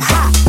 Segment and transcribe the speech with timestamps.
[0.00, 0.47] I'm hot.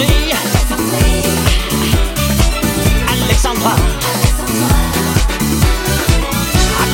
[0.00, 1.22] Alexandrie,
[3.10, 3.74] Alexandra,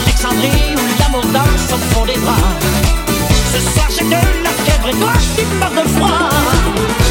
[0.06, 2.34] Alexandrie où l'amour danse au fond des bras.
[3.52, 7.03] Ce soir j'ai de la fièvre et toi tu meurs de froid.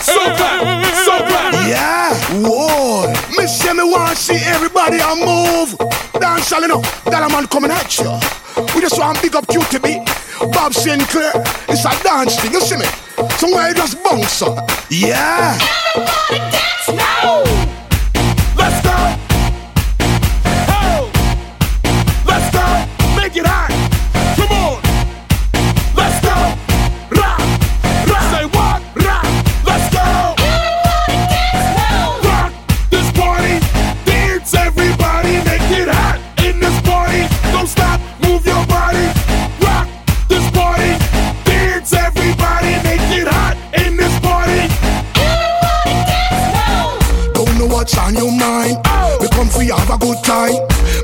[0.00, 1.54] so bad, so bad.
[1.68, 3.12] Yeah, whoa.
[3.36, 5.76] Miss say me to see everybody a move.
[6.20, 6.62] Dance all
[7.06, 8.12] that a man coming at you.
[8.74, 10.04] We just want big up QTB,
[10.52, 11.32] Bob Sinclar.
[11.68, 12.86] It's a dance thing, you see me?
[13.36, 14.42] Somewhere you just bounce.
[14.90, 15.58] Yeah.
[15.94, 17.59] Everybody dance now.
[47.90, 48.78] what's on your mind?
[48.86, 49.18] Oh.
[49.20, 50.54] Me come for you have a good time.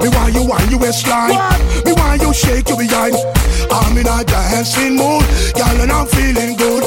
[0.00, 1.34] Me why you want your waistline?
[1.34, 1.84] What?
[1.84, 3.16] Me why you shake your behind?
[3.70, 5.24] I'm in a dancing mood,
[5.54, 6.84] girl, and I'm feeling good.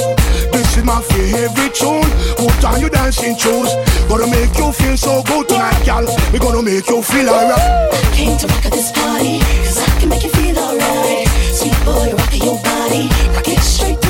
[0.54, 2.08] This is my favorite tune.
[2.38, 3.72] Put on your dancing shoes.
[4.08, 6.06] Gonna make you feel so good tonight, girl.
[6.32, 7.92] We gonna make you feel alright.
[7.92, 11.28] I came to rock at this party, cause I can make you feel alright.
[11.52, 14.09] Sweet boy, rock your body, rock it straight.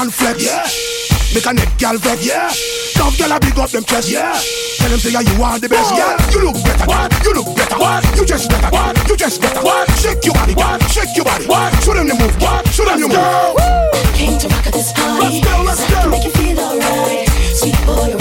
[0.00, 0.44] and flex.
[0.44, 0.64] Yeah.
[1.34, 2.24] Make a neck gal vex.
[2.24, 2.48] Yeah.
[2.96, 4.08] Tough gal a big up them chest.
[4.10, 4.32] Yeah.
[4.80, 5.92] Tell them say yeah, you are the best.
[5.94, 6.16] Yeah.
[6.32, 6.86] You look better.
[6.86, 7.12] What?
[7.24, 7.76] You look better.
[7.76, 8.04] What?
[8.16, 8.70] You just better.
[8.70, 8.96] What?
[9.08, 9.62] You just better.
[9.62, 9.90] What?
[9.98, 10.54] Shake your body.
[10.54, 10.82] What?
[10.90, 11.46] Shake your body.
[11.46, 11.70] What?
[11.84, 12.34] Show them the move.
[12.40, 12.66] What?
[12.68, 13.16] Show them the move.
[13.16, 14.14] Woo!
[14.16, 15.20] Came to rock at this party.
[15.20, 15.62] Let's go.
[15.62, 16.10] Let's go.
[16.10, 18.19] Make you feel alright, sweet boy.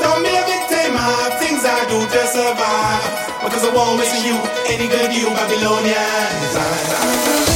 [0.00, 3.12] Tell me every time I of things I do to survive.
[3.44, 4.36] Because I won't miss you,
[4.72, 7.51] any good you, Babylonian.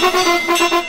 [0.00, 0.81] ありがと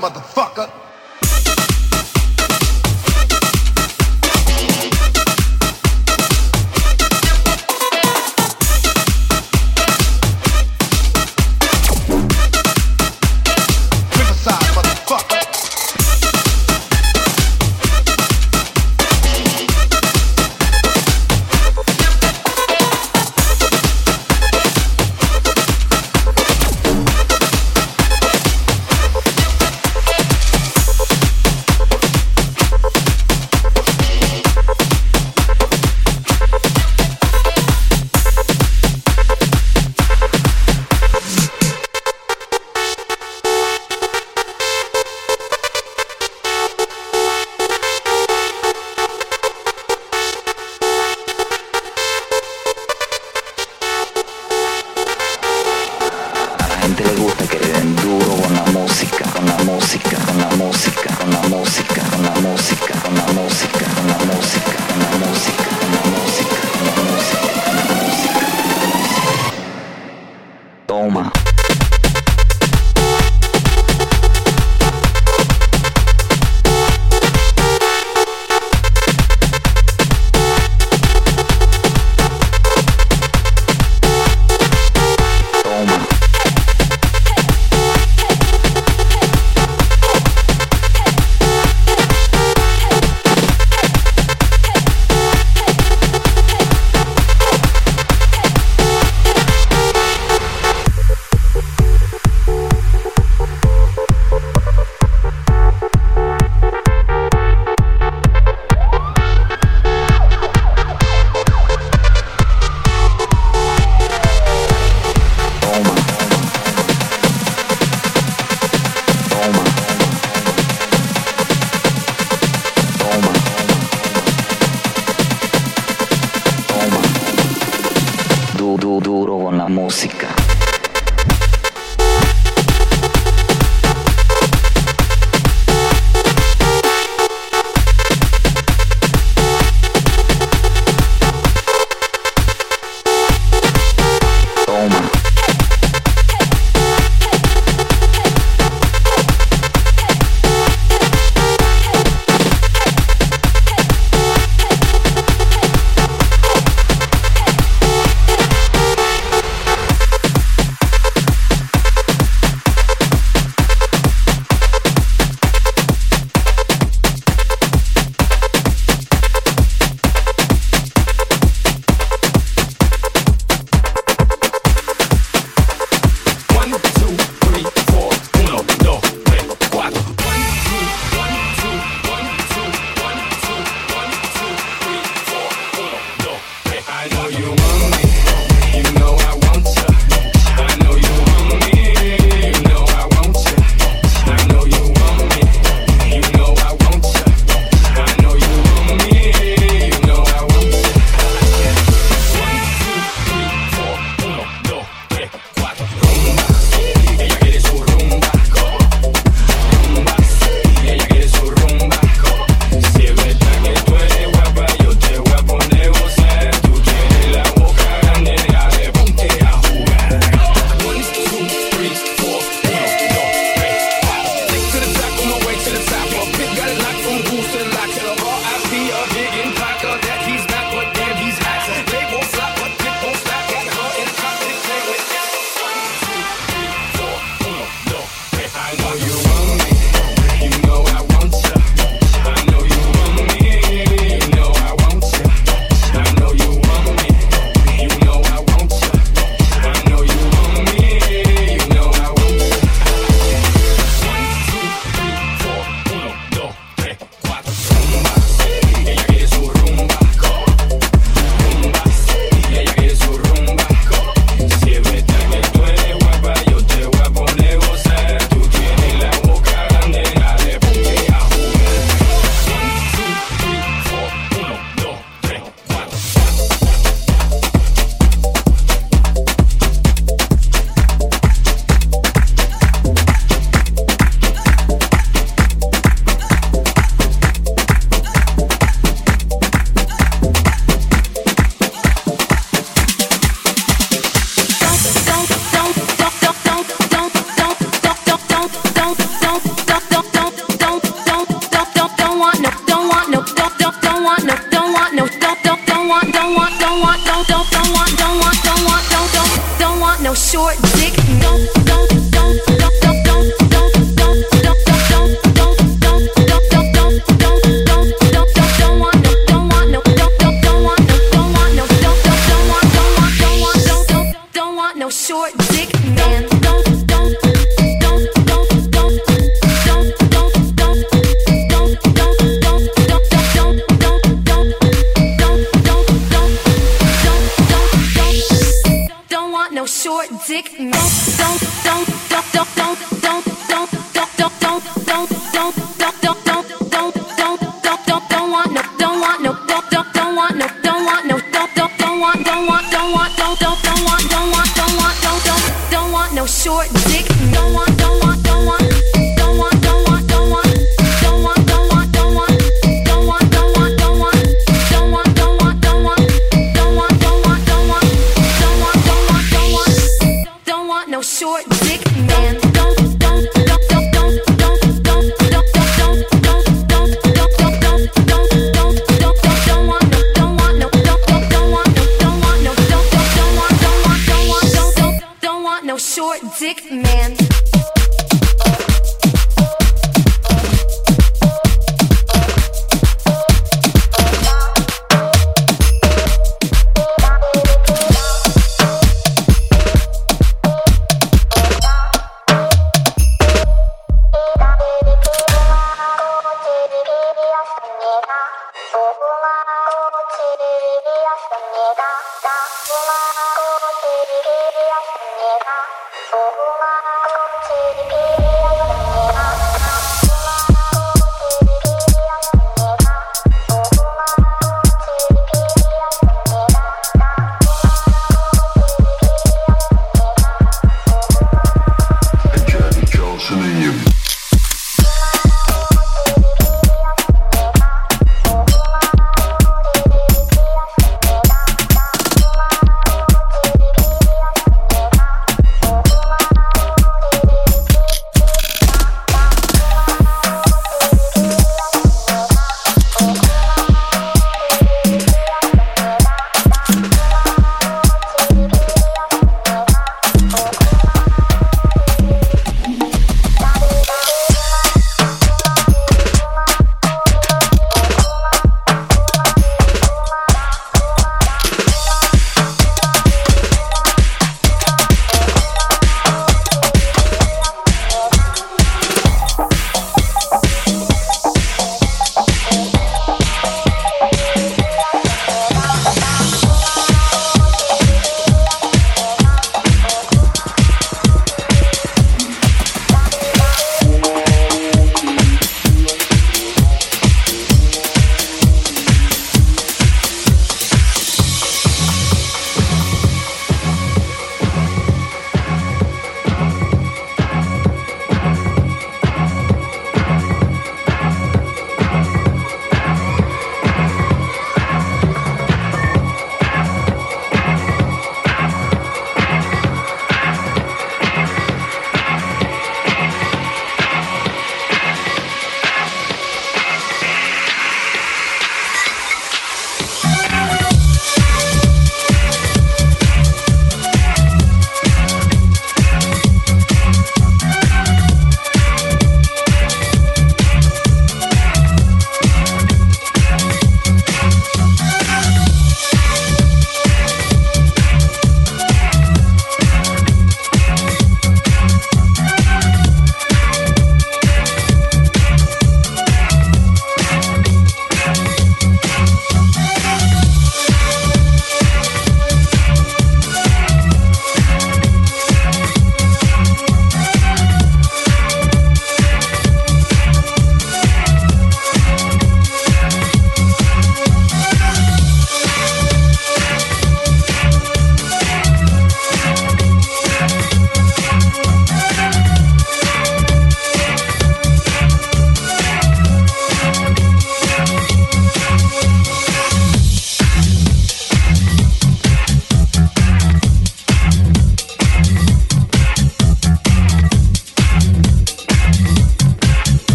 [0.00, 0.47] motherfucker.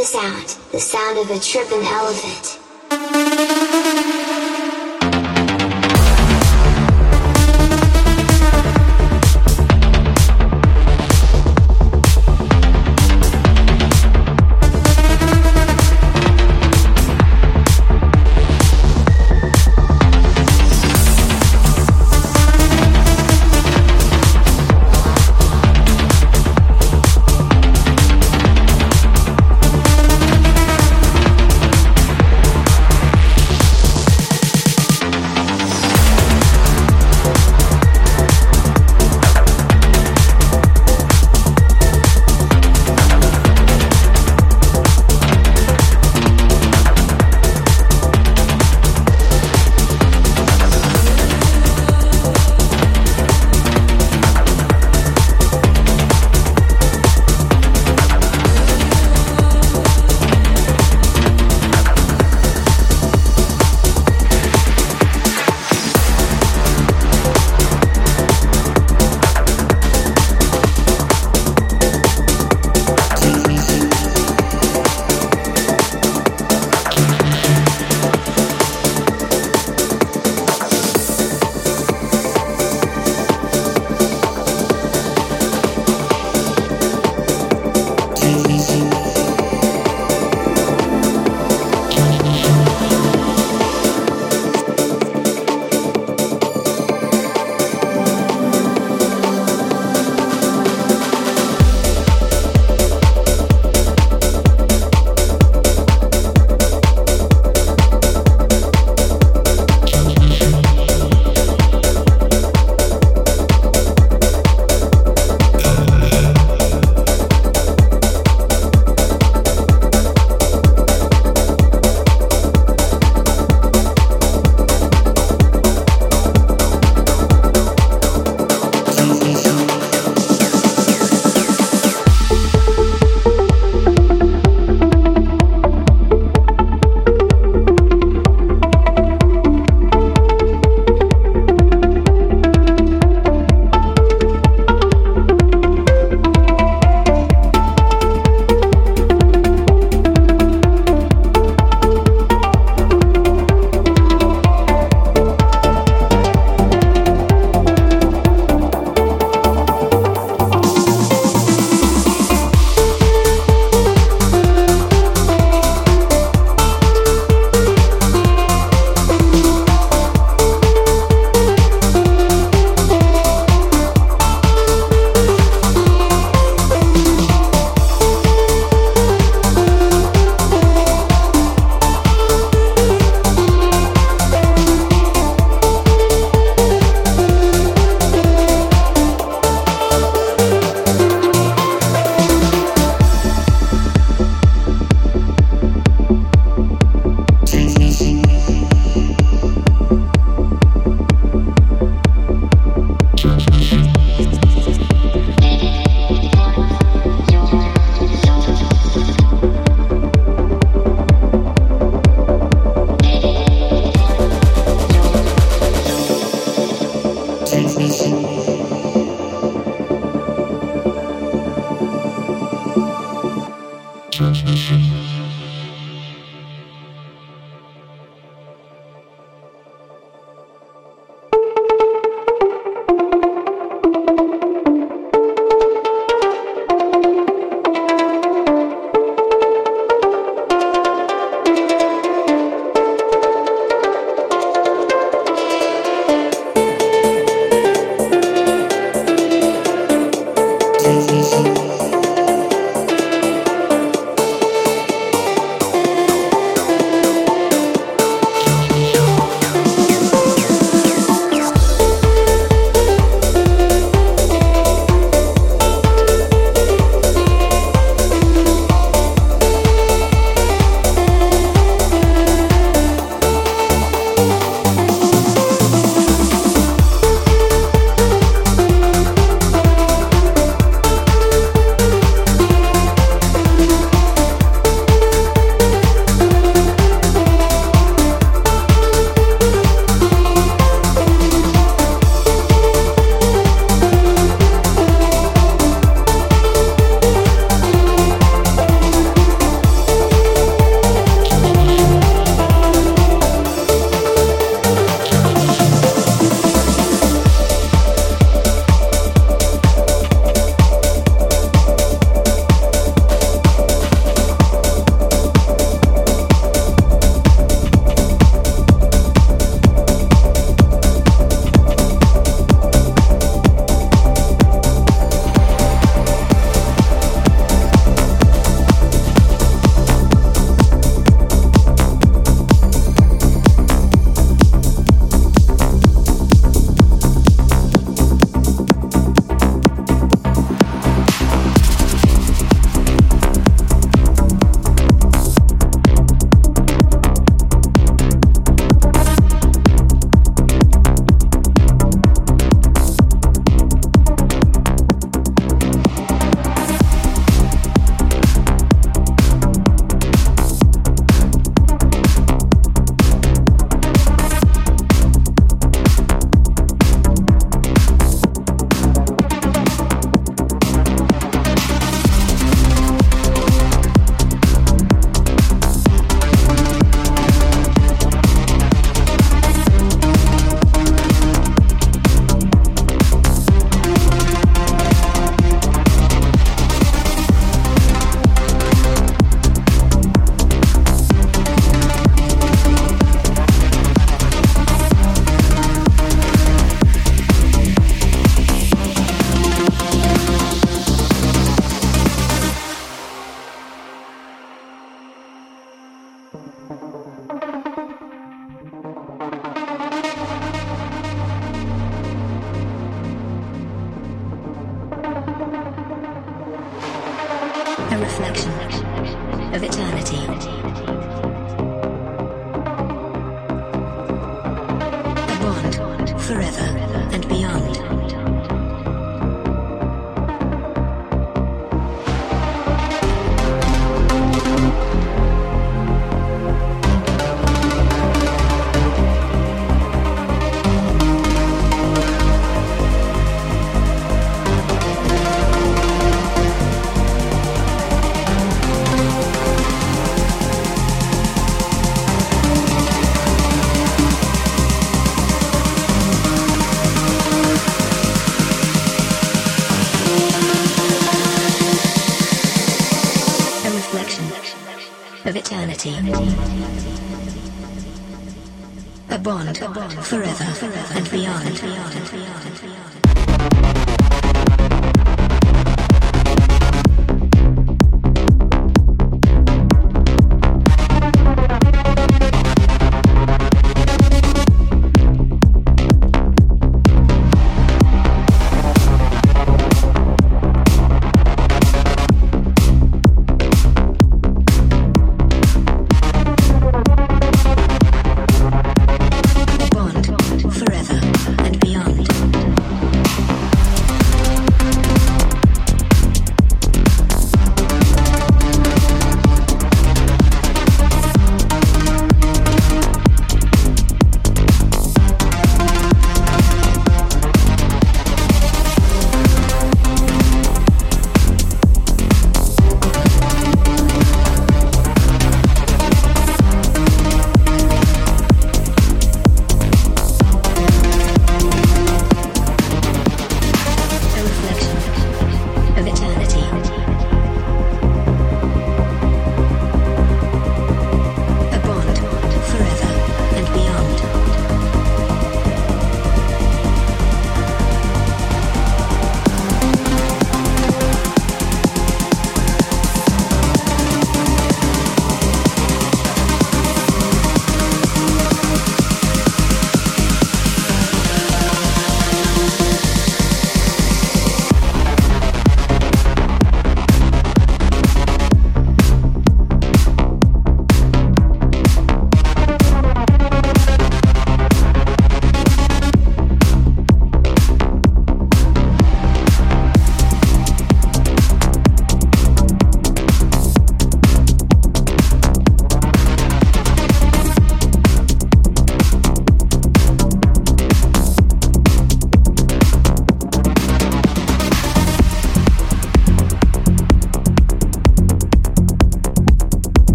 [0.00, 2.49] The sound, the sound of a tripping elephant.